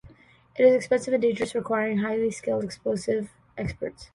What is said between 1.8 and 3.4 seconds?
highly skilled explosives